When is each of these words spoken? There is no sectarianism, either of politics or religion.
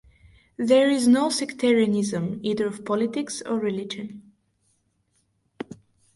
There 0.57 0.89
is 0.89 1.07
no 1.07 1.29
sectarianism, 1.29 2.39
either 2.41 2.65
of 2.65 2.83
politics 2.83 3.43
or 3.43 3.59
religion. 3.59 4.33